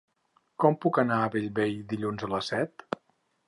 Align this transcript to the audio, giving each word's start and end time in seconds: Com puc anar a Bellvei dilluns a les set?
Com 0.63 0.77
puc 0.85 0.97
anar 1.03 1.21
a 1.25 1.29
Bellvei 1.37 1.77
dilluns 1.95 2.29
a 2.29 2.33
les 2.35 2.53
set? 2.55 2.91